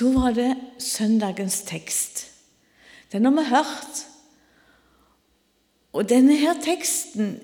[0.00, 2.22] så var det søndagens tekst.
[3.12, 3.98] Den har vi hørt.
[5.92, 7.34] Og denne her teksten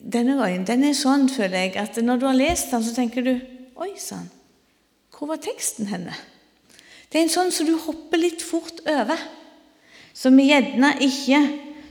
[0.00, 3.26] denne gangen, den er sånn, føler jeg, at når du har lest den, så tenker
[3.26, 3.34] du
[3.76, 4.30] Oi sann,
[5.12, 6.14] hvor var teksten henne?
[7.10, 9.20] Det er en sånn som du hopper litt fort over.
[10.16, 11.42] Som vi gjerne ikke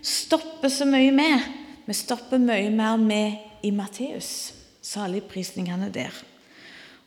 [0.02, 1.46] stopper så mye med.
[1.86, 6.18] Vi stopper mye mer med i Matteus, saligprisningene der.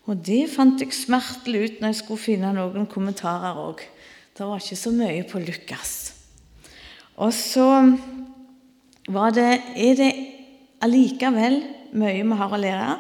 [0.09, 3.83] Og det fant jeg smertelig ut når jeg skulle finne noen kommentarer òg.
[4.33, 5.97] Det var ikke så mye på Lukas.
[7.19, 7.67] Og så
[9.35, 10.13] det, er det
[10.85, 11.59] allikevel
[11.99, 12.95] mye vi har å lære.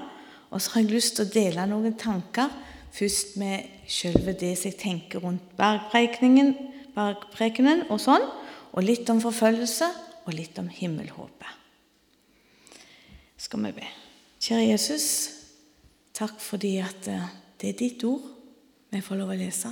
[0.52, 2.52] Og så har jeg lyst til å dele noen tanker
[2.92, 6.54] først med selve det som jeg tenker rundt bergprekenen,
[6.96, 8.24] bergprekenen og sånn,
[8.72, 9.88] og litt om forfølgelse
[10.26, 11.56] og litt om himmelhåpet.
[13.38, 13.90] Skal vi be.
[14.42, 15.37] Kjære Jesus,
[16.18, 18.26] takk fordi at eh, det er ditt ord
[18.90, 19.70] vi får lov å lese.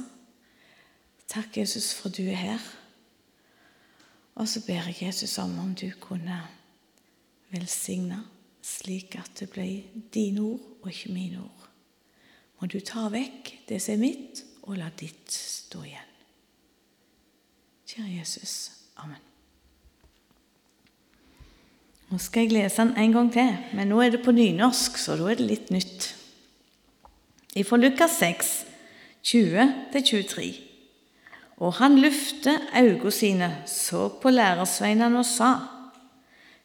[1.27, 2.67] Takk, Jesus, for du er her.
[4.37, 6.39] Og så ber jeg Jesus om om du kunne
[7.51, 8.21] velsigne
[8.67, 9.67] slik at det ble
[10.15, 11.69] dine ord og ikke mine ord.
[12.61, 16.13] Må du ta vekk det som er mitt, og la ditt stå igjen.
[17.87, 18.55] Kjære Jesus.
[18.99, 19.23] Amen.
[22.11, 25.15] Nå skal jeg lese den en gang til, men nå er det på nynorsk, så
[25.19, 26.16] da er det litt nytt.
[27.65, 28.67] Fra Lukas 6,
[29.25, 30.55] 20-23.
[31.57, 35.55] Og han lufte øynene sine, så på lærersveinene og sa:"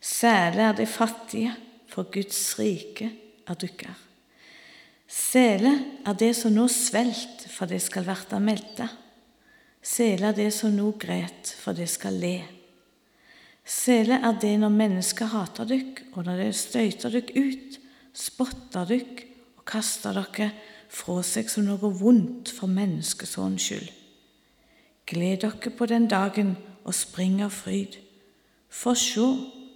[0.02, 1.56] Særlig er de fattige,
[1.88, 3.12] for Guds rike
[3.48, 3.98] er dykkar.
[5.08, 5.74] Sele
[6.06, 8.88] er det som nå svelt, for det skal verta melte.
[9.84, 12.38] Sele er det som nå gret, for det skal le.
[13.66, 17.80] Sele er det når mennesker hater dykk, og når de støyter dykk ut,
[18.14, 19.26] spotter dykk
[19.58, 20.52] og kaster dere
[20.92, 23.90] fra seg som noe vondt for menneskesånens skyld.
[25.08, 27.98] Gled dere på den dagen og spring av fryd.
[28.72, 29.28] For sjå,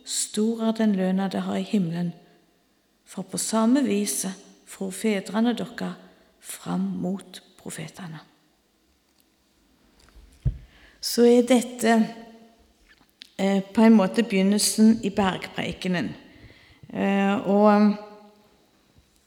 [0.06, 2.14] stor er den lønna det har i himmelen.
[3.06, 4.26] For på samme vis
[4.68, 5.94] får fedrene dere
[6.40, 8.22] fram mot profetene.
[11.02, 11.92] Så er dette
[13.38, 16.10] eh, på en måte begynnelsen i bergpreikenen.
[16.90, 18.05] Eh, og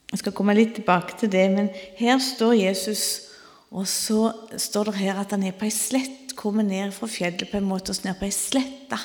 [0.09, 3.03] Jeg skal komme litt tilbake til det, men her står Jesus,
[3.69, 7.49] og så står det her at han er på ei slett, kommer ned fra fjellet
[7.51, 8.97] på en måte og ned på ei slette.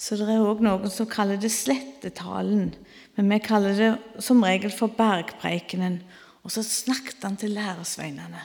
[0.00, 2.72] Så det er òg noen som kaller det slettetalen.
[3.14, 6.00] Men vi kaller det som regel for bergpreikenen.
[6.44, 8.42] Og så snakket han til læresveinene.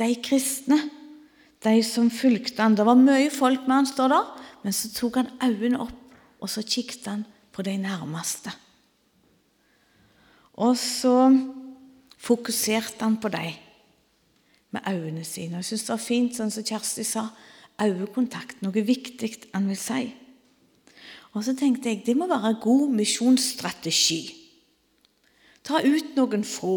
[0.00, 0.78] De kristne,
[1.62, 2.74] de som fulgte han.
[2.74, 4.32] Det var mye folk med han, står der,
[4.64, 5.98] men så tok han øynene opp,
[6.42, 8.50] og så kikket han på de nærmeste.
[10.60, 11.30] Og så
[12.20, 13.54] fokuserte han på dem
[14.72, 15.60] med øynene sine.
[15.60, 17.26] Jeg syns det var fint, sånn som Kjersti sa,
[17.82, 20.02] øyekontakt, noe viktig han vil si.
[21.32, 24.22] Og så tenkte jeg det må være god misjonsstrategi.
[25.64, 26.76] Ta ut noen få.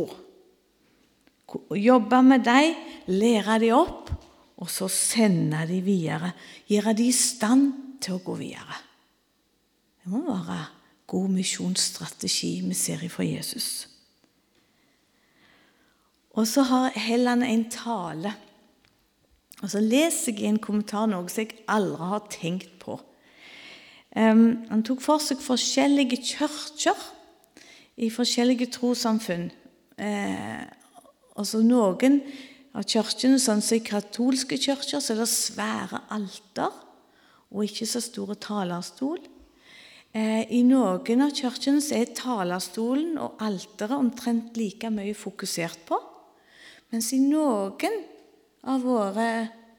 [1.76, 2.78] Jobbe med dem,
[3.12, 4.12] lære dem opp,
[4.56, 6.32] og så sende dem videre.
[6.72, 7.68] Gjøre dem i stand
[8.04, 8.80] til å gå videre.
[10.04, 10.60] Det må være
[11.08, 13.88] god misjonsstrategi vi ser fra Jesus.
[16.36, 18.34] Og så har Helland en tale.
[19.64, 22.98] Og så leser jeg i en kommentar noe som jeg aldri har tenkt på.
[24.16, 27.00] Han tok for seg forskjellige kirker
[28.00, 29.50] i forskjellige trossamfunn.
[30.00, 30.64] Eh,
[31.36, 32.22] altså Noen
[32.76, 36.72] av kirkene, sånn som i katolske kirker, så er det svære alter
[37.52, 39.20] og ikke så store talerstol.
[40.16, 45.98] Eh, I noen av kirkene er talerstolen og alteret omtrent like mye fokusert på.
[46.94, 47.98] Mens i noen
[48.64, 49.28] av våre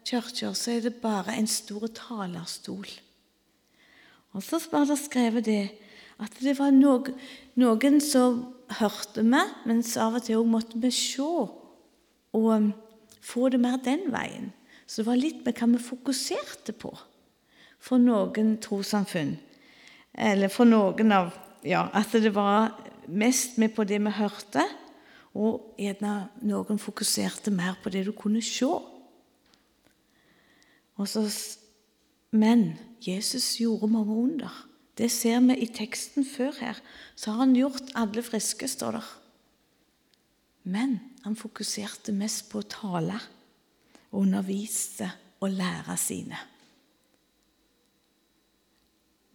[0.04, 2.84] kirker så er det bare en stor talerstol.
[4.36, 5.62] Og så var det skrevet det
[6.20, 8.42] at det var noen, som
[8.76, 12.70] hørte meg, mens av og til måtte vi se og um,
[13.24, 14.52] få det mer den veien.
[14.84, 16.92] Så det var litt med hva vi fokuserte på
[17.80, 19.36] for noen trossamfunn.
[20.16, 21.34] Eller for noen av
[21.66, 22.76] Ja, at det var
[23.10, 24.62] mest med på det vi hørte,
[25.34, 28.68] og gjerne noen fokuserte mer på det du kunne se.
[30.96, 31.24] Så
[32.30, 34.52] men Jesus gjorde mange under.
[34.96, 36.80] Det ser vi i teksten før her.
[37.16, 39.08] Så har han gjort alle friske, står der.
[40.66, 43.20] Men han fokuserte mest på å tale,
[44.16, 45.10] underviste
[45.40, 46.38] og lære sine.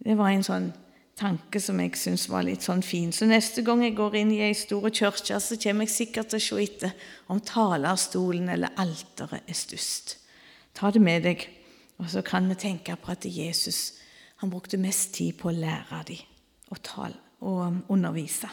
[0.02, 0.72] Det var en sånn
[1.18, 3.12] tanke som jeg syns var litt sånn fin.
[3.14, 6.40] Så neste gang jeg går inn i ei stor kirke, så kommer jeg sikkert til
[6.40, 10.16] å se etter om talerstolen eller alteret er størst.
[10.74, 11.44] Ta det med deg,
[12.00, 14.00] og så kan vi tenke på at Jesus
[14.42, 16.22] han brukte mest tid på å lære dem
[16.72, 18.48] og, tale, og undervise.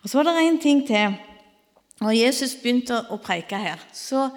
[0.00, 1.18] Og Så var det en ting til.
[2.00, 4.28] Når Jesus begynte å preike her, så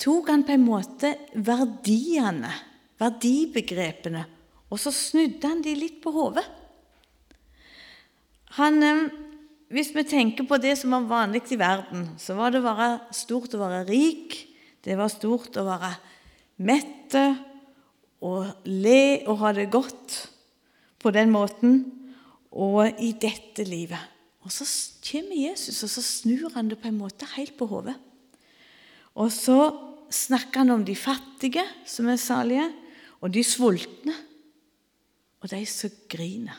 [0.00, 2.50] tok han på en måte verdiene,
[2.98, 4.24] verdibegrepene,
[4.68, 6.44] og så snudde han de litt på hodet.
[9.68, 13.54] Hvis vi tenker på det som var vanlig i verden, så var det bare stort
[13.56, 14.36] å være rik,
[14.84, 15.92] det var stort å være
[16.64, 17.24] mette
[18.24, 20.16] og le og ha det godt
[20.98, 21.84] på den måten,
[22.48, 24.00] og i dette livet.
[24.42, 24.64] Og så
[25.04, 27.94] kommer Jesus, og så snur han det på en måte helt på hodet.
[29.14, 29.58] Og så
[30.10, 32.64] snakker han om de fattige som er salige,
[33.20, 34.14] og de sultne,
[35.40, 36.56] og de som griner.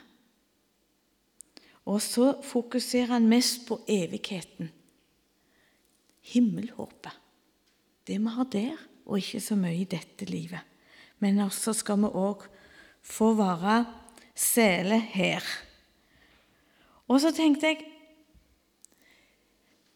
[1.90, 4.70] Og så fokuserer han mest på evigheten.
[6.22, 7.16] Himmelhåpet.
[8.08, 10.62] Det vi har der, og ikke så mye i dette livet.
[11.20, 12.46] Men også skal vi òg
[13.02, 13.82] få være
[14.38, 15.46] sele her.
[17.10, 17.86] Og så tenkte jeg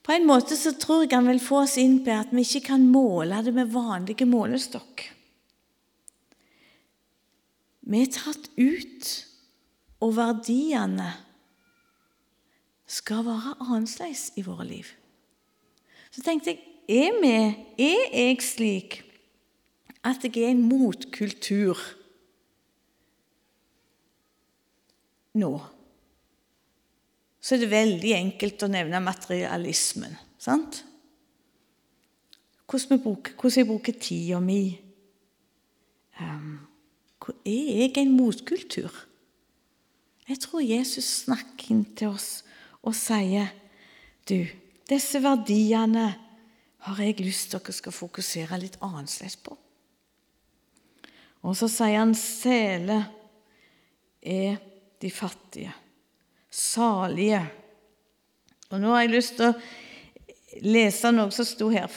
[0.04, 2.74] På en måte så tror jeg han vil få oss inn på at vi ikke
[2.74, 5.06] kan måle det med vanlige målestokk.
[7.94, 9.10] Vi er tatt ut,
[10.02, 11.12] og verdiene
[12.90, 14.90] skal være annerledes i våre liv.
[16.10, 17.34] Så tenkte jeg er, vi,
[17.86, 18.98] er jeg slik
[20.04, 21.78] at jeg er en motkultur
[25.38, 25.54] nå?
[27.44, 30.18] Så er det veldig enkelt å nevne materialismen.
[30.42, 30.82] sant?
[32.66, 34.62] Hvordan, bruker, hvordan jeg bruker tida mi.
[36.18, 36.73] Um,
[37.46, 38.92] er jeg en motkultur?
[40.28, 42.44] Jeg tror Jesus snakker inn til oss
[42.84, 43.52] og sier
[44.28, 44.40] Du,
[44.88, 46.14] disse verdiene
[46.84, 49.56] har jeg lyst til dere skal fokusere litt annerledes på.
[51.44, 53.02] Og så sier han sele
[54.24, 54.56] er
[55.04, 55.74] de fattige,
[56.48, 57.42] salige.
[58.72, 61.92] Og nå har jeg lyst til å lese noe som sto her.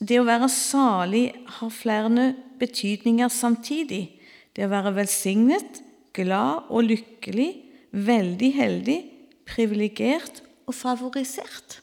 [0.00, 1.26] Det å være salig
[1.58, 2.30] har flere
[2.60, 4.19] betydninger samtidig.
[4.56, 5.82] Det å være velsignet,
[6.16, 7.50] glad og lykkelig,
[7.92, 8.98] veldig heldig,
[9.46, 11.80] privilegert og favorisert.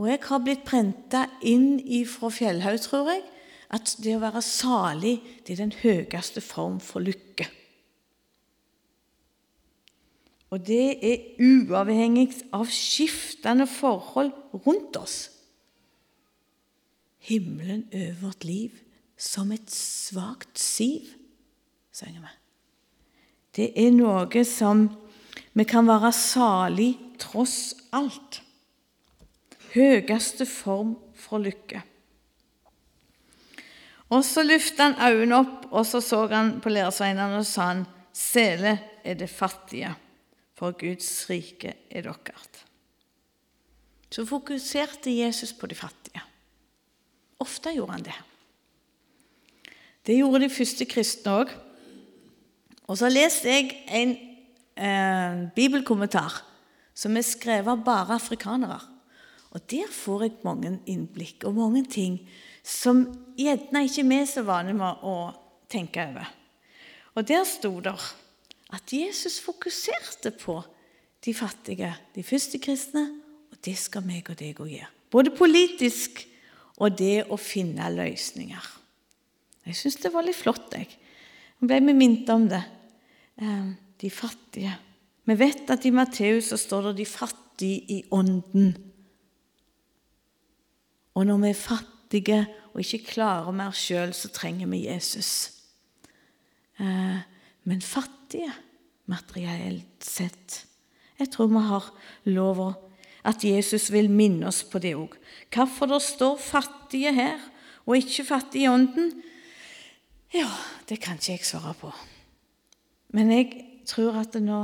[0.00, 3.24] Og jeg har blitt prenta inn ifra Fjellhaug, tror jeg,
[3.70, 7.46] at det å være salig det er den høyeste form for lykke.
[10.50, 14.32] Og det er uavhengig av skiftende forhold
[14.64, 15.18] rundt oss.
[17.28, 18.80] Himmelen over vårt liv
[19.20, 21.12] som et svakt siv,
[21.92, 22.34] synger vi.
[23.56, 24.86] Det er noe som
[25.52, 28.40] vi kan være salig tross alt.
[29.74, 31.82] Høyeste form for lykke.
[34.10, 37.84] Og Så løftet han øynene opp, og så så han på læresveinene og sa han,
[38.12, 38.72] Sele
[39.04, 39.92] er det fattige,
[40.58, 42.48] for Guds rike er deres.
[44.10, 46.22] Så fokuserte Jesus på de fattige.
[47.38, 48.16] Ofte gjorde han det.
[50.06, 51.52] Det gjorde de første kristne òg.
[52.90, 54.14] Og så leste jeg en
[54.74, 56.40] eh, bibelkommentar
[56.96, 58.80] som er skrevet av bare afrikanere.
[59.50, 62.20] Og Der får jeg mange innblikk og mange ting
[62.62, 63.06] som
[63.38, 65.30] gjerne ikke vi er så vane med å
[65.70, 66.28] tenke over.
[67.14, 67.96] Og Der sto det
[68.70, 70.60] at Jesus fokuserte på
[71.24, 73.10] de fattige, de første kristne,
[73.50, 74.92] og det skal meg og deg òg gjøre.
[75.10, 76.22] Både politisk
[76.78, 78.79] og det å finne løsninger.
[79.66, 80.72] Jeg syns det var litt flott.
[80.74, 80.88] jeg.
[81.60, 82.62] Nå ble vi minnet om det.
[83.40, 83.66] Eh,
[84.00, 84.72] de fattige.
[85.28, 88.74] Vi vet at i Matteus så står det 'de fattige i ånden'.
[91.14, 95.52] Og når vi er fattige og ikke klarer mer sjøl, så trenger vi Jesus.
[96.80, 97.18] Eh,
[97.64, 98.52] men fattige
[99.06, 100.66] materielt sett
[101.18, 102.74] Jeg tror vi har lov
[103.24, 105.12] at Jesus vil minne oss på det òg.
[105.52, 107.38] Hvorfor det står fattige her
[107.86, 109.22] og ikke fattige i ånden,
[110.34, 110.48] ja,
[110.88, 111.90] det kan ikke jeg svare på.
[113.16, 113.48] Men jeg
[113.88, 114.60] tror at nå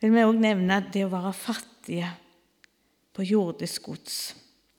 [0.00, 2.10] vil vi òg nevne det å være fattige
[3.16, 4.20] på jordisk gods.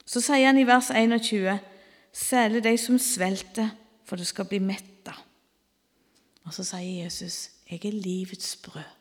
[0.05, 1.59] Så sier han i vers 21.:
[2.11, 3.69] Særlig de som svelter,
[4.05, 5.13] for det skal bli metta.
[6.43, 8.97] Og så sier Jesus, 'Jeg er livets brød'.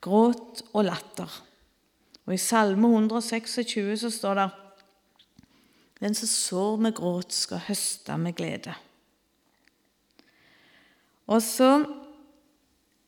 [0.00, 1.42] Gråt og latter.
[2.26, 4.50] Og I Salme 126 så står det
[6.00, 8.74] Den som sår med gråt, skal høste med glede.
[11.30, 11.84] Og så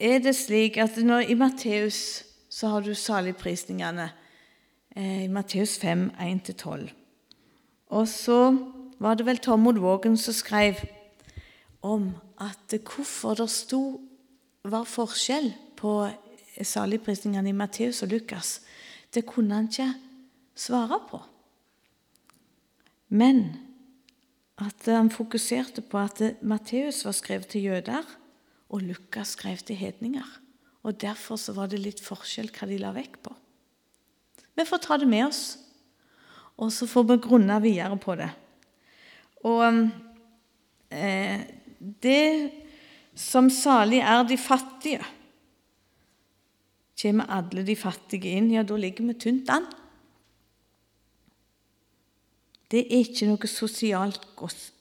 [0.01, 4.11] er det slik at når, i Matteus så har du saligprisningene.
[4.97, 6.91] Eh, I Matteus 5, 1-12.
[7.93, 8.39] Og så
[9.03, 10.79] var det vel Tormod Vågen som skrev
[11.83, 14.01] om at hvorfor det sto,
[14.63, 15.93] var forskjell på
[16.63, 18.61] saligprisningene i Matteus og Lukas.
[19.15, 19.89] Det kunne han ikke
[20.55, 21.19] svare på.
[23.09, 23.43] Men
[24.61, 28.05] at han fokuserte på at Matteus var skrevet til jøder,
[28.73, 30.27] og Lukas skrev til hedninger.
[30.83, 33.35] Og Derfor så var det litt forskjell hva de la vekk på.
[34.53, 35.43] Vi får ta det med oss,
[36.61, 38.29] og så får vi grunne videre på det.
[39.49, 39.65] Og
[40.93, 41.41] eh,
[42.03, 42.27] det
[43.19, 45.03] som salig er de fattige
[47.03, 49.65] Kommer alle de fattige inn, ja, da ligger vi tynt an.
[52.73, 54.23] Det er ikke noe sosialt,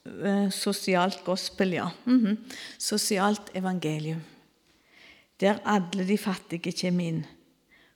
[0.08, 1.90] eh, sosialt gospel, ja.
[2.06, 2.36] Mm -hmm.
[2.78, 4.22] Sosialt evangelium.
[5.40, 7.26] Der alle de fattige kommer inn.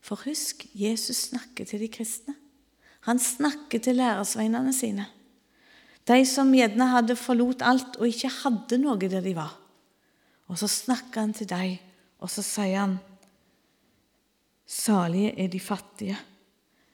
[0.01, 2.35] For husk, Jesus snakker til de kristne.
[3.01, 5.07] Han snakker til læresveinene sine.
[6.07, 9.57] De som gjerne hadde forlot alt og ikke hadde noe der de var.
[10.47, 11.79] Og så snakker han til dem,
[12.19, 12.99] og så sier han
[14.67, 16.17] Salige er de fattige.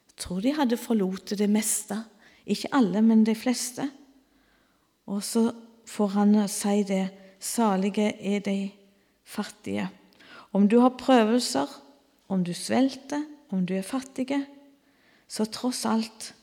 [0.07, 1.97] Jeg tror de hadde forlatt det meste.
[2.45, 3.87] Ikke alle, men de fleste.
[5.07, 5.51] Og så
[5.87, 7.09] får han si det.
[7.39, 8.71] Salige er de
[9.23, 9.89] fattige.
[10.53, 11.67] Om du har prøvelser,
[12.29, 14.45] om du svelter, om du er fattige,
[15.27, 16.33] så tross alt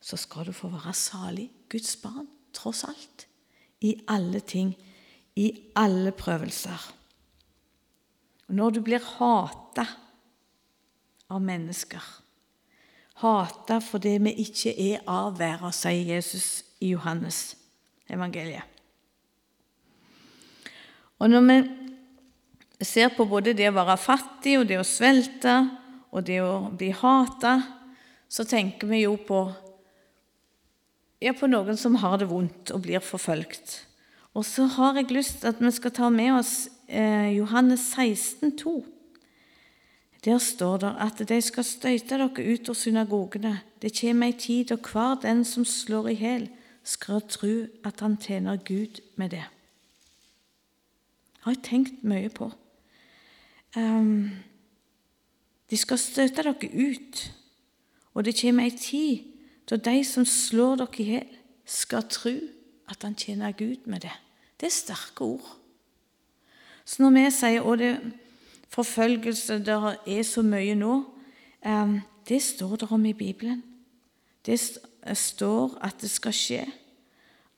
[0.00, 3.26] så skal du få være salig, Guds barn, tross alt.
[3.82, 4.70] I alle ting,
[5.36, 6.92] i alle prøvelser.
[8.48, 9.86] Når du blir hata
[11.26, 12.02] av mennesker.
[13.22, 17.54] Hata fordi vi ikke er av verden, sier Jesus i Johannes
[18.12, 18.64] evangeliet.
[21.16, 25.54] Og når vi ser på både det å være fattig og det å svelte
[26.12, 27.54] og det å bli hata,
[28.28, 29.40] så tenker vi jo på,
[31.22, 33.78] ja, på noen som har det vondt og blir forfølgt.
[34.36, 36.54] Og så har jeg lyst til at vi skal ta med oss
[36.88, 38.95] eh, Johannes 16, 16,2.
[40.26, 43.60] Der står det at de skal støyte dere ut av synagogene.
[43.82, 46.48] Det kommer ei tid da hver den som slår i hjel,
[46.82, 49.30] skal tro at han tjener Gud med.
[49.30, 49.44] Det
[51.46, 52.50] har jeg tenkt mye på.
[53.76, 54.30] Um,
[55.70, 57.22] de skal støte dere ut,
[58.14, 59.30] og det kommer ei tid
[59.70, 61.32] da de som slår dere i hjel,
[61.66, 62.34] skal tro
[62.90, 64.14] at han tjener Gud med det.
[64.58, 65.56] Det er sterke ord.
[66.84, 67.94] Så når vi sier og det
[68.68, 71.04] forfølgelse det er så mye nå,
[72.28, 73.62] det står det om i Bibelen.
[74.46, 74.60] Det
[75.14, 76.62] står at det skal skje.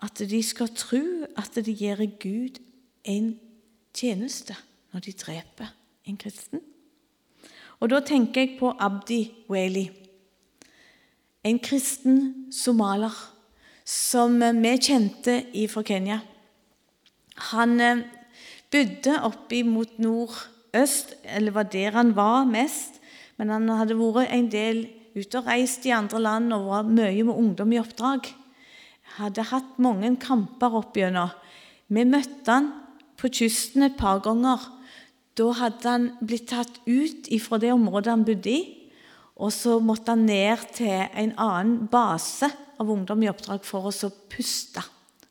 [0.03, 1.03] At de skal tro
[1.37, 2.61] at de gjør Gud
[3.05, 3.39] en
[3.95, 4.57] tjeneste
[4.93, 5.75] når de dreper
[6.07, 6.61] en kristen.
[7.81, 9.91] Og Da tenker jeg på Abdi Wali,
[11.45, 13.15] en kristen somalier
[13.85, 16.19] som vi kjente fra Kenya.
[17.53, 18.03] Han eh,
[18.71, 20.35] bodde oppe mot nord
[20.77, 22.99] øst, eller var der han var mest.
[23.39, 27.25] Men han hadde vært en del ute og reist i andre land og var mye
[27.27, 28.27] med ungdom i oppdrag.
[29.19, 31.31] Hadde hatt mange kamper opp gjennom.
[31.89, 32.73] Vi møtte han
[33.19, 34.61] på kysten et par ganger.
[35.39, 38.61] Da hadde han blitt tatt ut fra det området han bodde i.
[39.39, 44.11] Og så måtte han ned til en annen base av ungdom i oppdrag for å
[44.31, 44.83] puste.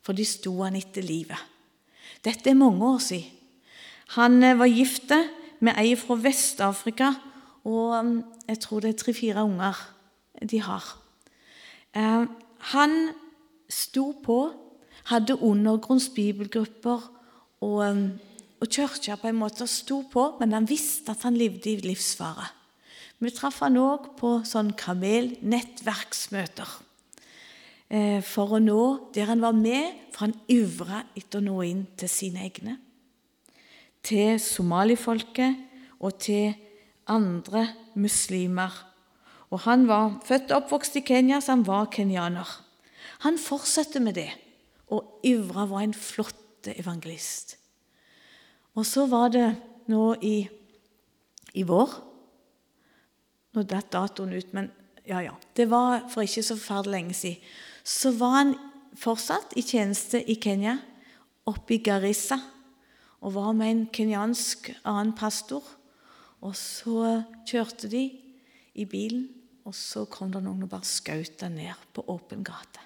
[0.03, 1.39] For de sto han etter livet.
[2.23, 3.36] Dette er mange år siden.
[4.15, 5.11] Han eh, var gift
[5.59, 7.11] med ei fra Vest-Afrika,
[7.67, 9.81] og mm, jeg tror det er tre-fire unger
[10.47, 10.85] de har.
[11.95, 12.23] Eh,
[12.71, 12.95] han
[13.69, 14.39] sto på,
[15.11, 17.11] hadde undergrunnsbibelgrupper
[17.61, 18.07] og, mm,
[18.61, 22.47] og kirka på en måte sto på, men han visste at han levde i livsfare.
[23.19, 26.73] Vi traff han òg på sånn kamelnettverksmøter
[27.89, 28.81] eh, for å nå
[29.15, 32.77] der han var med, for han ivra etter å nå inn til sine egne
[34.07, 35.57] til somalifolket
[35.99, 36.55] og til
[37.07, 38.71] andre muslimer.
[39.51, 42.47] Og Han var født og oppvokst i Kenya, så han var kenyaner.
[43.23, 44.29] Han fortsatte med det,
[44.91, 47.57] og Ivra var en flott evangelist.
[48.75, 49.55] Og så var det
[49.87, 50.47] nå i,
[51.53, 52.03] i vår
[53.55, 54.67] Nå datt datoen ut, men
[55.07, 55.31] ja, ja.
[55.55, 57.45] Det var for ikke så forferdelig lenge siden.
[57.81, 58.51] Så var han
[58.93, 60.75] fortsatt i tjeneste i Kenya,
[61.47, 62.37] oppe i Garissa
[63.21, 65.63] og var med en kenyansk annen pastor.
[66.45, 68.03] Og så kjørte de
[68.77, 69.27] i bilen,
[69.65, 72.83] og så kom det noen og bare skjøt han ned på åpen gate.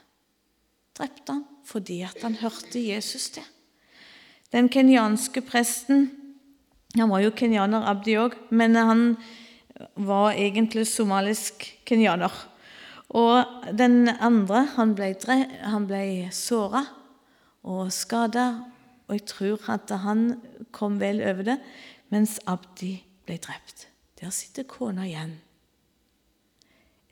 [0.97, 3.45] Drepte han fordi at han hørte Jesus til.
[4.51, 6.09] Den kenyanske presten
[6.99, 9.03] Han var jo kenyaner, Abdi òg, men han
[9.95, 12.33] var egentlig somalisk kenyaner.
[13.15, 15.13] Og den andre han ble,
[15.87, 16.01] ble
[16.35, 16.81] såra
[17.63, 18.70] og skada,
[19.11, 20.37] og jeg tror at han
[20.71, 21.57] kom vel over det,
[22.15, 22.93] mens Abdi
[23.27, 23.89] ble drept.
[24.21, 25.33] Der sitter kona igjen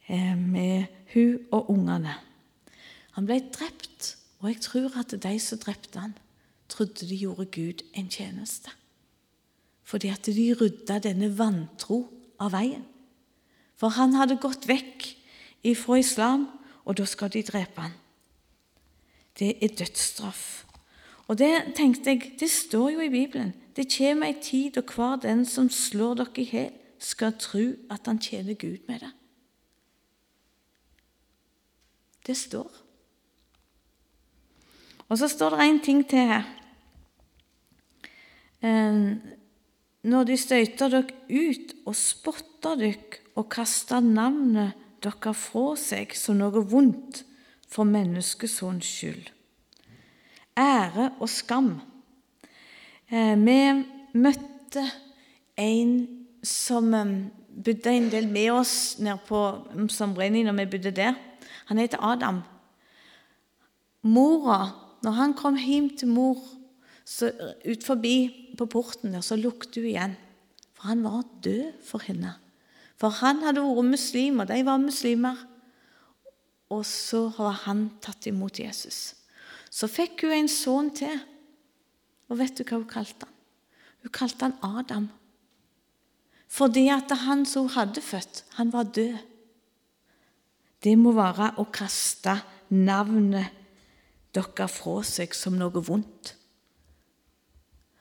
[0.08, 2.14] eh, med hun og ungene.
[3.18, 6.16] Han ble drept, og jeg tror at de som drepte han,
[6.72, 8.72] trodde de gjorde Gud en tjeneste.
[9.84, 12.06] Fordi at de rydda denne vantro
[12.40, 12.86] av veien.
[13.76, 15.10] For han hadde gått vekk
[15.68, 16.48] ifra islam,
[16.88, 18.00] og da skal de drepe han.
[19.36, 20.69] Det er dødsstraff.
[21.30, 23.54] Og det tenkte jeg, det står jo i Bibelen.
[23.76, 28.10] Det kommer ei tid og hver den som slår dere i hjel, skal tro at
[28.10, 29.12] han tjener Gud med det.
[32.28, 32.68] Det står.
[35.08, 36.50] Og så står det en ting til her.
[38.62, 39.00] Eh,
[40.04, 46.42] når de støyter dere ut og spotter dere og kaster navnet dere fra seg som
[46.42, 47.24] noe vondt
[47.70, 49.30] for menneskesons skyld.
[50.58, 51.80] Ære og skam.
[53.12, 53.58] Eh, vi
[54.14, 54.86] møtte
[55.58, 55.94] en
[56.44, 57.16] som eh,
[57.66, 59.42] bodde en del med oss nede på
[59.90, 61.18] Sambreni når vi bodde der.
[61.70, 62.42] Han heter Adam.
[64.02, 64.70] Mora,
[65.04, 66.40] når han kom hjem til mor
[67.10, 67.32] så
[67.66, 68.16] ut forbi
[68.58, 70.18] på porten der, så lukket hun igjen.
[70.78, 72.36] For han var død for henne.
[73.00, 75.40] For han hadde vært muslim, og de var muslimer.
[76.70, 79.19] Og så var han tatt imot Jesus.
[79.70, 81.20] Så fikk hun en sønn til.
[82.30, 83.36] Og vet du hva hun kalte han?
[84.04, 85.08] Hun kalte han Adam.
[86.50, 89.18] Fordi at han som hun hadde født, han var død.
[90.84, 93.56] Det må være å kaste navnet
[94.34, 96.36] dere fra seg som noe vondt.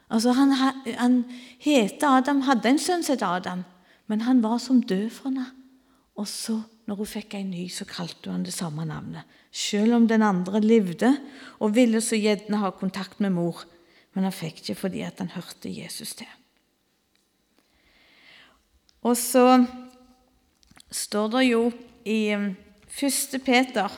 [0.08, 0.54] Altså, han,
[0.96, 1.18] han
[1.60, 3.64] heter Adam, hadde en sønn som het Adam,
[4.08, 5.44] men han var som død for henne.
[6.16, 9.28] Og så, når hun fikk en ny, så kalte hun det samme navnet.
[9.52, 11.10] Selv om den andre levde
[11.60, 13.60] og ville så gjerne ha kontakt med mor.
[14.16, 16.30] Men han fikk ikke fordi at han hørte Jesus til.
[19.04, 19.44] Og så
[20.88, 21.66] står det jo
[22.08, 22.46] i 1.
[22.96, 23.92] Um, Peter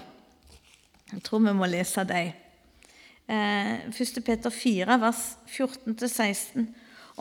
[1.13, 2.33] Jeg tror vi må lese dem.
[3.31, 3.95] 1.
[3.95, 6.67] Eh, Peter 4, vers 14-16.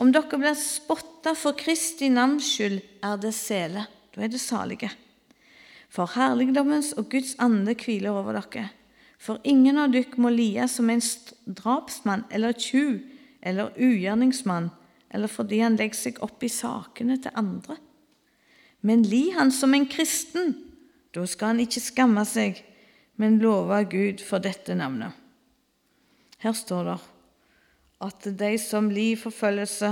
[0.02, 3.86] Om dere blir spotta for Kristi navns skyld, er det sele.
[4.14, 4.90] Da er det salige.
[5.90, 8.68] For herligdommens og Guds ande hviler over dere.
[9.20, 11.02] For ingen av dere må lie som en
[11.44, 13.02] drapsmann eller tjuv
[13.42, 14.70] eller ugjerningsmann,
[15.10, 17.76] eller fordi han legger seg opp i sakene til andre.
[18.86, 20.54] Men li han som en kristen.
[21.12, 22.62] Da skal han ikke skamme seg,
[23.18, 25.12] men love Gud for dette navnet.
[26.40, 27.00] Her står det
[28.00, 29.90] at de som lir forfølgelse,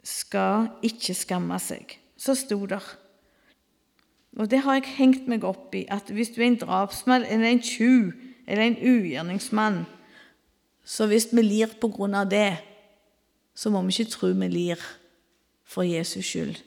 [0.00, 1.98] skal ikke skamme seg.
[2.16, 2.80] Så sto det.
[4.38, 7.50] Og det har jeg hengt meg opp i, at hvis du er en drapsmann eller
[7.50, 8.12] en tjuv
[8.46, 9.84] eller en ugjerningsmann,
[10.84, 12.58] så hvis vi lir på grunn av det,
[13.54, 14.82] så må vi ikke tro vi lir
[15.66, 16.62] for Jesus skyld.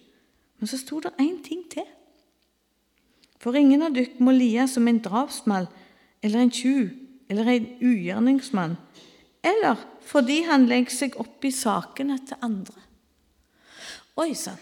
[0.59, 1.87] Men så sto det én ting til.
[3.39, 5.67] For ingen av dere må lie som en drapsmann
[6.23, 6.93] eller en tjuv
[7.31, 8.77] eller en ugjerningsmann,
[9.43, 12.79] eller fordi han legger seg opp i sakene til andre.
[14.19, 14.59] Oi sann!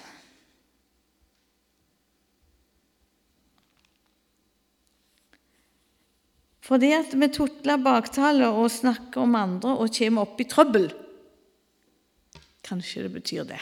[6.62, 10.92] Fordi at vi tutler baktale og snakker om andre og kommer opp i trøbbel.
[12.66, 13.62] Kanskje det betyr det.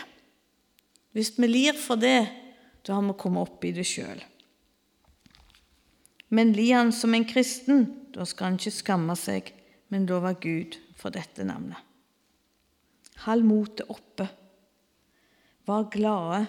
[1.16, 2.28] Hvis vi lir for det,
[2.86, 4.20] da har vi kommet opp i det sjøl.
[6.30, 9.50] Men lir han som en kristen, da skal han ikke skamme seg,
[9.90, 11.80] men da var Gud for dette navnet.
[13.26, 14.28] Hold motet oppe.
[15.66, 16.44] Var glade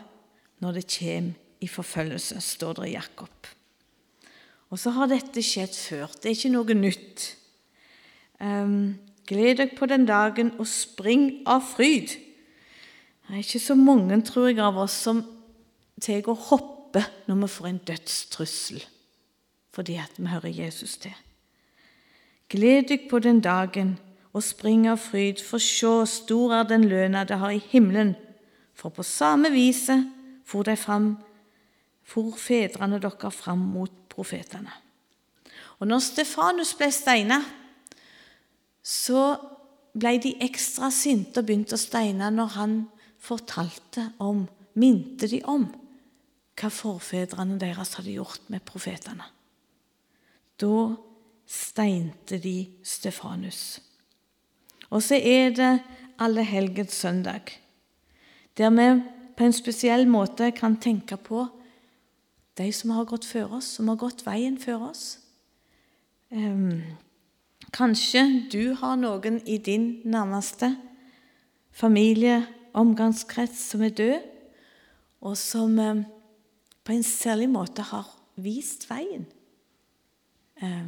[0.60, 3.48] når det kommer i forfølgelse, står det i Jakob.
[4.70, 6.10] Og så har dette skjedd før.
[6.14, 7.26] Det er ikke noe nytt.
[8.40, 12.14] Um, gled dere på den dagen og spring av fryd.
[13.26, 15.24] Det er ikke så mange, tror jeg, av oss som
[16.00, 18.80] tar og hopper når vi får en dødstrussel
[19.70, 21.14] fordi at vi hører Jesus til.
[22.50, 23.92] Gled dere på den dagen
[24.34, 28.16] og spring av fryd, for sjå, stor er den lønna det har i himmelen.
[28.74, 30.08] For på samme viset
[30.46, 31.12] for de fram,
[32.02, 34.72] for fedrene dere fram mot profetene.
[35.80, 37.40] Og når Stefanus ble steina,
[38.84, 39.24] så
[39.96, 42.74] ble de ekstra sinte og begynte å steine når han
[43.20, 44.44] fortalte om,
[44.78, 45.66] minte de om,
[46.60, 49.24] hva forfedrene deres hadde gjort med profetene.
[50.60, 50.74] Da
[51.50, 53.80] steinte de Stefanus.
[54.90, 55.72] Og så er det
[56.20, 57.48] Alle helgens søndag,
[58.58, 58.88] der vi
[59.36, 61.46] på en spesiell måte kan tenke på
[62.60, 65.04] de som har gått før oss, som har gått veien før oss.
[67.74, 70.74] Kanskje du har noen i din nærmeste
[71.72, 72.44] familie,
[72.76, 74.28] omgangskrets, som er død,
[75.20, 75.76] og som
[76.84, 78.08] på en særlig måte har
[78.40, 79.26] vist veien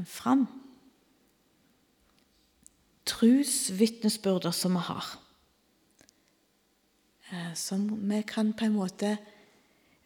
[0.06, 0.46] fram.
[3.08, 5.06] Trosvitnesbyrder som vi har,
[7.32, 9.16] uh, som vi kan på en måte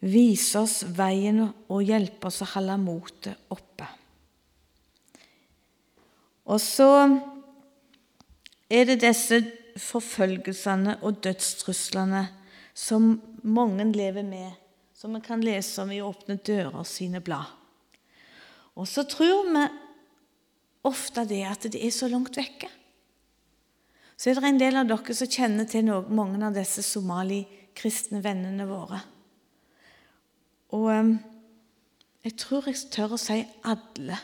[0.03, 3.87] vise oss veien og hjelpe oss å holde motet oppe.
[6.47, 6.91] Og så
[8.71, 9.41] er det disse
[9.81, 12.23] forfølgelsene og dødstruslene
[12.77, 14.53] som mange lever med,
[14.93, 17.49] som vi kan lese om i Åpne dører sine blad.
[18.77, 19.65] Og så tror vi
[20.87, 22.69] ofte det at det er så langt vekke.
[24.17, 28.23] Så er det en del av dere som kjenner til noen, mange av disse somali-kristne
[28.23, 29.03] vennene våre.
[30.75, 30.89] Og
[32.23, 34.19] jeg tror jeg tør å si alle,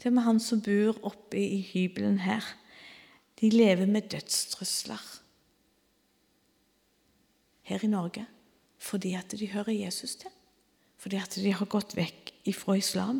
[0.00, 2.44] til og med han som bor oppe i hybelen her,
[3.40, 5.00] de lever med dødstrusler
[7.70, 8.26] her i Norge
[8.80, 10.32] fordi at de hører Jesus til,
[10.96, 13.18] fordi at de har gått vekk ifra islam.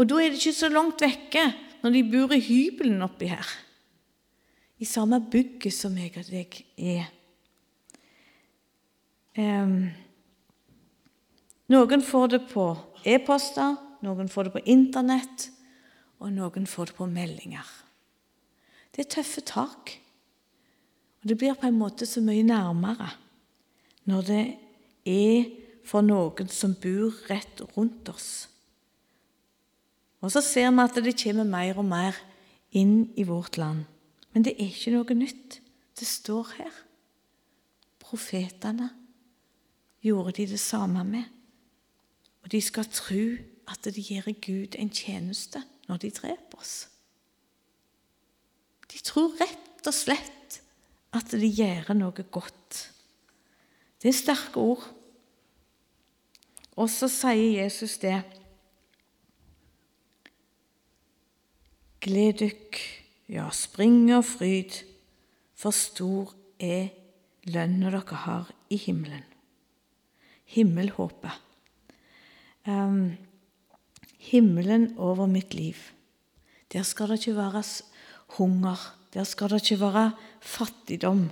[0.00, 1.42] Og da er det ikke så langt vekke
[1.82, 3.44] når de bor i hybelen oppi her,
[4.80, 7.12] i samme bygget som jeg og deg er.
[9.36, 9.92] Um,
[11.72, 12.68] noen får det på
[13.04, 15.48] e-poster, noen får det på Internett,
[16.20, 17.68] og noen får det på meldinger.
[18.94, 19.96] Det er tøffe tak.
[21.22, 23.10] Og det blir på en måte så mye nærmere
[24.04, 24.42] når det
[25.08, 25.46] er
[25.88, 28.46] for noen som bor rett rundt oss.
[30.24, 32.18] Og så ser vi at det kommer mer og mer
[32.76, 33.84] inn i vårt land.
[34.32, 35.60] Men det er ikke noe nytt.
[35.94, 36.78] Det står her.
[38.02, 38.88] Profetene
[40.04, 41.28] gjorde de det samme med.
[42.44, 43.22] Og de skal tro
[43.72, 46.74] at de gjør Gud en tjeneste når de dreper oss.
[48.92, 50.60] De tror rett og slett
[51.16, 52.80] at de gjør noe godt.
[54.02, 54.84] Det er sterke ord.
[56.76, 58.18] Og så sier Jesus det.
[62.04, 62.80] Gled dykk,
[63.32, 64.82] ja, spring og fryd,
[65.56, 66.90] for stor er
[67.48, 69.24] lønna dere har i himmelen.
[70.44, 71.43] Himmelhåpet
[74.18, 75.74] himmelen over mitt liv.
[76.72, 77.62] Der skal det ikke være
[78.38, 78.96] hunger.
[79.14, 81.30] Der skal det ikke være fattigdom.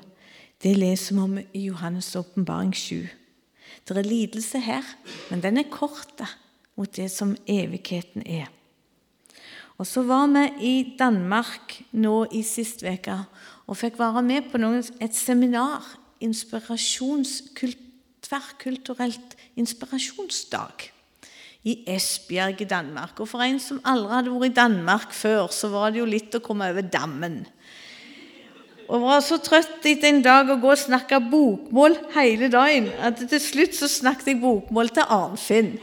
[0.63, 3.07] Det leser vi om i Johannes' åpenbaring 7.
[3.89, 4.83] Det er lidelse her,
[5.31, 6.23] men den er kort
[6.77, 8.47] mot det som evigheten er.
[9.79, 13.25] Og Så var vi i Danmark nå i sist uke
[13.67, 15.99] og fikk være med på noen, et seminar.
[18.23, 20.93] Tverrkulturelt inspirasjonsdag
[21.63, 23.21] i Esbjerg i Danmark.
[23.23, 26.35] Og for en som aldri hadde vært i Danmark før, så var det jo litt
[26.35, 27.43] å komme over dammen.
[28.93, 33.23] Og var så trøtt etter en dag å gå og snakke bokmål hele dagen at
[33.31, 35.77] til slutt så snakket jeg bokmål til Arnfinn.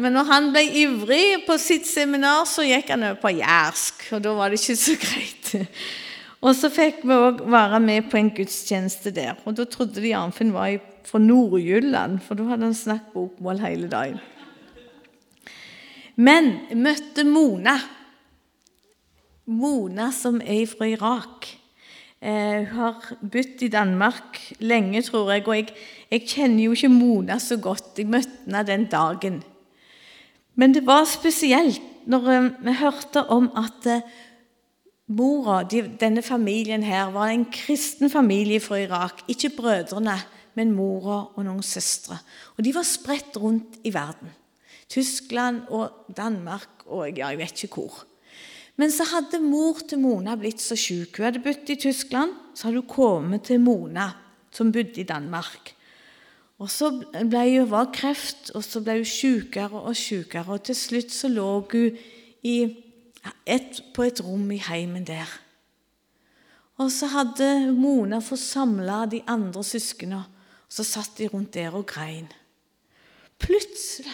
[0.00, 4.24] Men når han ble ivrig på sitt seminar, så gikk han over på jærsk, og
[4.24, 5.52] da var det ikke så greit.
[6.44, 9.38] Og så fikk vi òg være med på en gudstjeneste der.
[9.48, 10.74] Og da trodde de Arnfinn var
[11.06, 14.20] fra Nord-Jylland, for da hadde han snakket bokmål hele dagen.
[16.16, 17.76] Men møtte Mona.
[19.46, 21.48] Mona som er fra Irak.
[22.20, 25.44] Eh, hun har bodd i Danmark lenge, tror jeg.
[25.46, 25.74] Og jeg,
[26.10, 27.98] jeg, kjenner jo ikke Mona så godt.
[27.98, 29.42] Jeg møtte henne den dagen.
[30.56, 34.16] Men det var spesielt når eh, vi hørte om at eh,
[35.06, 39.22] mora, de, denne familien her, var en kristen familie fra Irak.
[39.28, 40.16] Ikke brødrene,
[40.56, 42.16] men mora og noen søstre.
[42.56, 44.32] Og de var spredt rundt i verden.
[44.88, 48.04] Tyskland og Danmark og ja, jeg vet ikke hvor.
[48.76, 51.16] Men så hadde mor til Mona blitt så syk.
[51.16, 54.10] Hun hadde bodd i Tyskland, så hadde hun kommet til Mona,
[54.52, 55.72] som bodde i Danmark.
[56.58, 60.52] Og Så ble hun, var kreft, og så ble hun sykere og sykere.
[60.52, 61.98] Og til slutt så lå hun
[62.44, 65.28] et, på et rom i heimen der.
[66.76, 71.86] Og så hadde Mona fått de andre søsknene, og så satt de rundt der og
[71.86, 72.28] grein.
[73.38, 74.12] Plutselig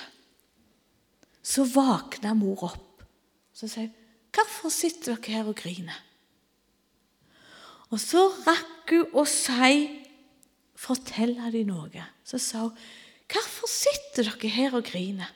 [1.42, 3.02] så våkna mor opp.
[3.52, 3.94] Så sier hun,
[4.32, 6.02] 'Hvorfor sitter dere her og griner?'
[7.90, 10.00] Og så rakk hun å si,
[10.74, 12.06] fortelle dem noe.
[12.24, 12.78] Så sa hun,
[13.28, 15.34] 'Hvorfor sitter dere her og griner?'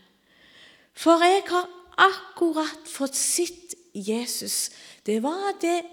[0.95, 4.71] For jeg har akkurat fått sett Jesus.
[5.05, 5.85] Det var det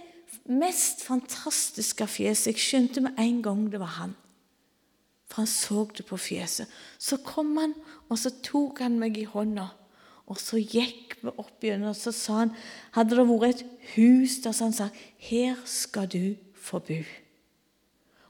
[0.46, 2.54] mest fantastiske fjeset.
[2.54, 4.16] Jeg skjønte med en gang det var han.
[5.28, 6.68] For han så det på fjeset.
[7.00, 7.74] Så kom han,
[8.10, 9.70] og så tok han meg i hånda.
[10.32, 12.54] Og så gikk vi opp igjen, og så sa han
[12.96, 17.02] Hadde det vært et hus der, så han sa Her skal du få bo.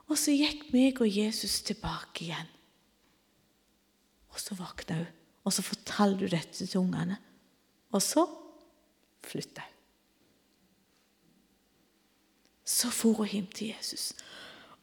[0.10, 2.50] Og så gikk meg og Jesus tilbake igjen.
[4.34, 5.12] Og så våkna hun,
[5.46, 7.20] og så fortalte hun dette til ungene.
[7.94, 8.26] Og så
[9.24, 9.70] flytta hun.
[12.64, 14.14] Så for hun hjem til Jesus.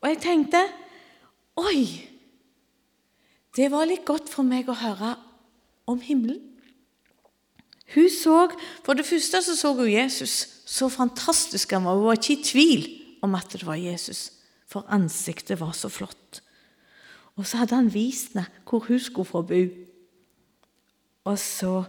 [0.00, 0.62] Og jeg tenkte
[1.60, 2.06] Oi!
[3.56, 5.16] Det var litt godt for meg å høre
[5.90, 6.49] om himmelen.
[7.94, 8.48] Hun så,
[8.84, 10.48] For det første så, så hun Jesus.
[10.66, 11.94] Så fantastisk han var.
[11.98, 12.86] Hun var ikke i tvil
[13.22, 14.32] om at det var Jesus,
[14.66, 16.42] for ansiktet var så flott.
[17.36, 19.64] Og så hadde han vist henne hvor hun skulle få bo.
[21.24, 21.84] Og så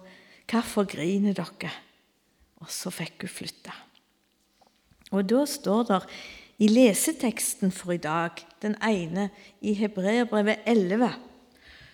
[0.51, 1.69] Hvorfor griner dere?
[2.59, 3.71] Og så fikk hun flytte.
[5.15, 5.99] Og da står det
[6.59, 9.29] i leseteksten for i dag, den ene
[9.61, 11.07] i Hebreerbrevet 11,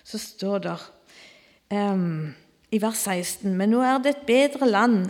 [0.04, 0.76] så står det
[1.78, 2.34] um,
[2.72, 5.10] i vers 16.: Men nå er det et bedre land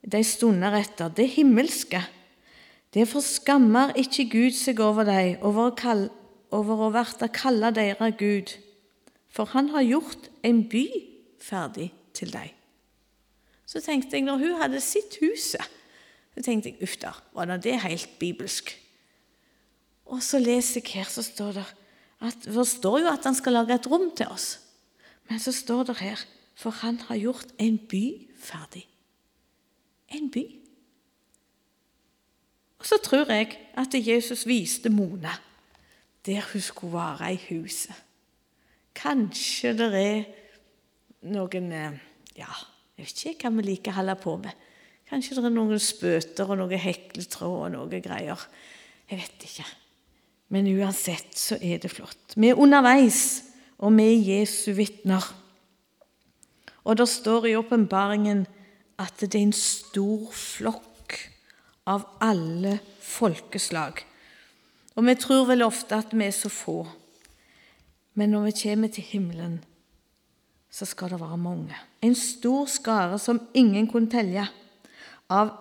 [0.00, 2.00] de stunder etter, det himmelske.
[2.94, 5.70] Derfor skammer ikke Gud seg over deg, over
[6.50, 8.56] over å verte kalla dere Gud,
[9.30, 10.86] for han har gjort en by
[11.38, 12.50] ferdig til deg.
[13.66, 15.62] Så tenkte jeg, når hun hadde sitt huset,
[16.34, 18.72] så tenkte jeg uff da, var da det helt bibelsk?
[20.10, 21.68] Og så leser jeg her, så står det
[22.20, 24.58] at Det står jo at han skal lage et rom til oss.
[25.30, 26.24] Men så står det her
[26.60, 28.04] for han har gjort en by
[28.36, 28.84] ferdig.
[30.12, 30.44] En by.
[32.80, 35.32] Og så tror jeg at Jesus viste Mona
[36.26, 37.96] der hun skulle være i huset.
[38.94, 40.24] Kanskje det er
[41.32, 41.98] noen eh,
[42.36, 42.50] Ja,
[42.96, 44.66] jeg vet ikke hva vi liker å holde på med.
[45.08, 48.44] Kanskje det er noen spøter og noe hekletråd og noe greier.
[49.10, 49.66] Jeg vet ikke.
[50.52, 52.36] Men uansett så er det flott.
[52.36, 53.42] Vi er underveis,
[53.80, 55.24] og vi er Jesu vitner.
[56.84, 58.46] Og det står i åpenbaringen
[59.00, 61.16] at det er en stor flokk
[61.88, 64.04] av alle folkeslag.
[64.96, 66.82] Og vi tror vel ofte at vi er så få.
[68.18, 69.60] Men når vi kommer til himmelen,
[70.70, 71.76] så skal det være mange.
[72.02, 74.46] En stor skare som ingen kunne telle.
[75.30, 75.52] Av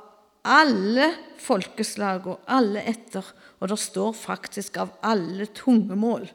[0.43, 3.25] alle folkeslag og alle etter,
[3.59, 6.27] og det står faktisk av alle tungemål.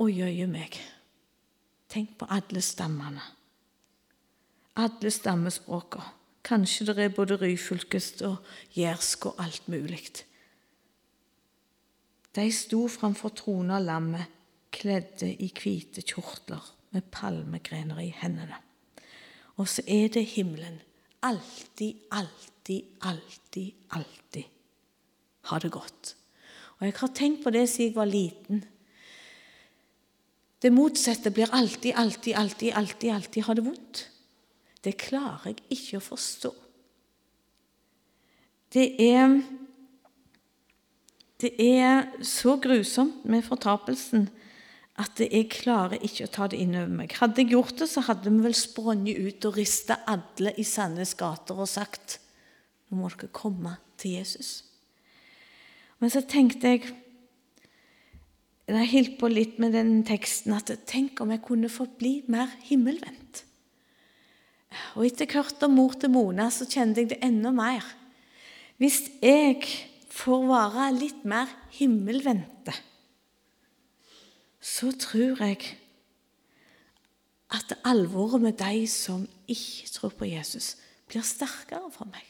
[0.00, 0.78] Og jøye meg,
[1.92, 3.22] tenk på alle stammene.
[4.76, 6.18] Alle stammespråkene.
[6.42, 8.36] Kanskje det er både ryfylkest og
[8.74, 10.24] jærsk og alt mulig.
[12.34, 14.26] De sto framfor trona lammet,
[14.72, 18.58] kledde i hvite kjortler med palmegrener i hendene.
[19.60, 20.80] Og så er det himmelen.
[21.22, 24.44] Alltid, alltid, alltid, alltid
[25.50, 26.14] ha det godt.
[26.78, 28.64] Og jeg har tenkt på det siden jeg var liten.
[30.62, 34.08] Det motsatte blir alltid, alltid, alltid, alltid, alltid ha det vondt.
[34.82, 36.52] Det klarer jeg ikke å forstå.
[38.72, 39.42] Det er
[41.42, 44.28] Det er så grusomt med fortapelsen
[45.02, 47.16] at jeg klarer ikke å ta det inn over meg.
[47.18, 51.16] Hadde jeg gjort det, så hadde vi vel sprunget ut og rista alle i Sandnes
[51.18, 52.20] gater og sagt
[52.92, 54.52] nå må dere komme til Jesus.
[55.98, 56.92] Men så tenkte jeg
[58.72, 62.46] Jeg holdt på litt med den teksten at tenk om jeg kunne få bli mer
[62.62, 63.21] himmelvendt.
[64.96, 67.84] Og etter hvert om mor til Mona, så kjente jeg det enda mer.
[68.80, 69.60] Hvis jeg
[70.12, 72.74] får være litt mer himmelvendte
[74.62, 75.58] så tror jeg
[77.50, 80.76] at alvoret med de som ikke tror på Jesus,
[81.08, 82.22] blir sterkere for meg.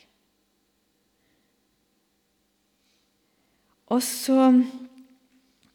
[3.93, 4.49] Og så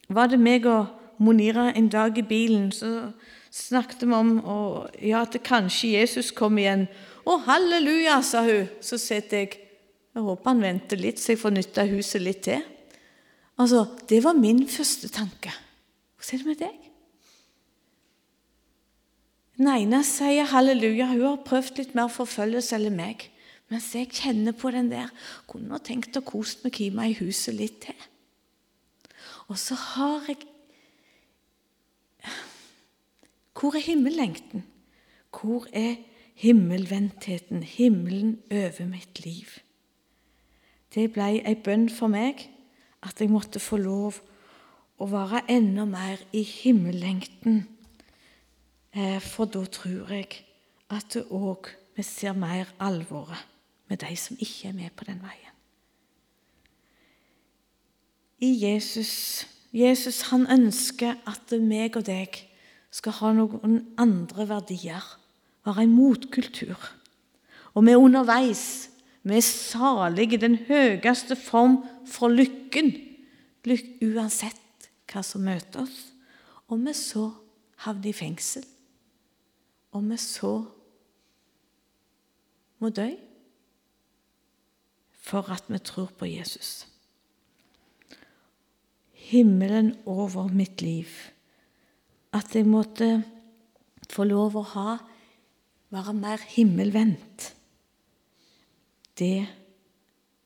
[0.10, 0.90] var det meg og
[1.22, 2.72] Monira en dag i bilen.
[2.72, 3.12] Så
[3.58, 6.88] snakket vi om og, ja, at kanskje Jesus kom igjen.
[7.26, 8.70] 'Å, halleluja', sa hun.
[8.82, 9.64] Så sitter jeg
[10.18, 12.64] Jeg håper han venter litt, så jeg får nytta huset litt til.
[13.60, 15.54] Altså, Det var min første tanke.
[16.18, 16.88] Hvordan er det med deg?
[19.58, 23.30] Den ene sier halleluja, hun har prøvd litt mer forfølgelse eller meg.
[23.70, 25.10] Mens jeg kjenner på den der
[25.48, 27.96] Kunne tenkt å kose med Kima i huset litt til.
[29.50, 30.46] Og så har jeg
[33.60, 34.64] Hvor er himmellengten?
[35.30, 35.96] Hvor er
[36.36, 39.48] himmelvendtheten, himmelen over mitt liv?
[40.94, 42.46] Det ble ei bønn for meg
[43.06, 44.22] at jeg måtte få lov
[44.98, 47.66] å være enda mer i himmellengten.
[48.94, 50.42] Eh, for da tror jeg
[50.90, 51.28] at det
[51.98, 53.46] vi ser mer alvoret
[53.90, 55.58] med de som ikke er med på den veien.
[58.40, 59.48] i Jesus.
[59.74, 62.47] Jesus han ønsker at meg og deg
[62.98, 65.04] skal ha noen andre verdier,
[65.68, 66.78] være en motkultur.
[67.76, 68.90] Og vi er underveis.
[69.28, 72.94] Vi er salige, den høyeste form for lykken,
[73.68, 75.98] lyk uansett hva som møter oss.
[76.72, 77.26] Om vi så
[77.84, 78.64] havner i fengsel,
[79.92, 80.54] om vi så
[82.80, 83.10] må dø
[85.28, 86.88] for at vi tror på Jesus.
[89.28, 91.12] Himmelen over mitt liv.
[92.34, 93.24] At jeg måtte
[94.12, 94.98] få lov å ha,
[95.94, 97.54] være mer himmelvendt.
[99.18, 99.48] Det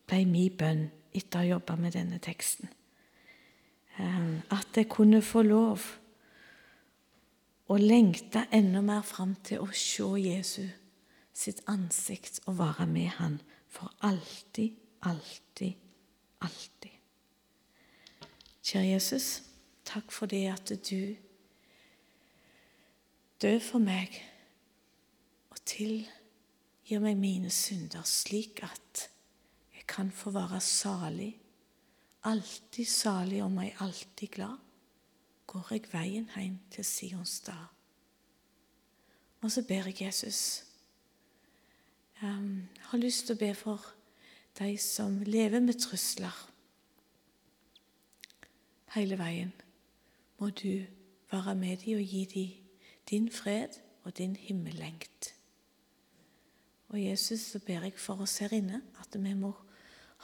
[0.08, 2.70] ble min bønn etter å ha jobba med denne teksten.
[4.00, 5.88] Ehm, at jeg kunne få lov
[7.72, 10.68] å lengte enda mer fram til å se Jesu
[11.34, 13.40] sitt ansikt og være med han
[13.72, 14.76] for alltid,
[15.08, 15.74] alltid,
[16.42, 16.98] alltid.
[18.62, 19.28] Kjære Jesus,
[19.88, 21.16] takk for det at du
[23.42, 24.14] døde for meg
[25.50, 29.08] og tilgir meg mine synder, slik at
[29.74, 31.34] jeg kan få være salig,
[32.24, 34.58] alltid salig og meg alltid glad,
[35.48, 37.66] går jeg veien hjem til Sions stad.
[39.42, 40.64] Og så ber jeg Jesus
[42.22, 43.86] Jeg har lyst til å be for
[44.60, 46.36] de som lever med trusler
[48.94, 49.54] hele veien.
[50.38, 50.86] Må du
[51.32, 52.61] være med dem og gi dem
[53.12, 55.34] din fred og din himmellengt.
[56.90, 59.54] Og Jesus, så ber jeg for oss her inne at vi må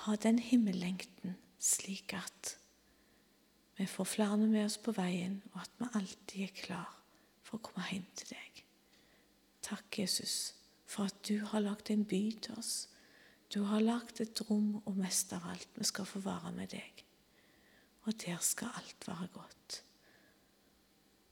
[0.08, 2.58] ha den himmellengten slik at
[3.78, 6.94] vi får flere med oss på veien, og at vi alltid er klar
[7.46, 8.64] for å komme hjem til deg.
[9.62, 12.88] Takk, Jesus for at du har lagd en by til oss.
[13.54, 17.04] Du har lagd et rom, og mest av alt, vi skal få være med deg.
[18.08, 19.82] Og der skal alt være godt.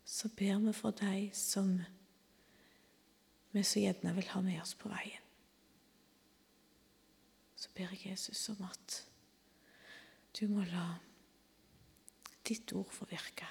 [0.06, 1.80] Så ber vi for deg som
[3.56, 5.22] vi så gjerne vil ha med oss på veien.
[7.56, 9.00] Så ber jeg Jesus om at
[10.36, 11.00] du må la
[12.46, 13.48] ditt ord få virke.